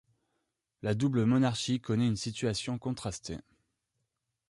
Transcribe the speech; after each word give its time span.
La 0.81 0.95
double 0.95 1.25
monarchie 1.27 1.79
connaît 1.79 2.07
une 2.07 2.15
situation 2.17 2.79
contrastée. 2.79 3.37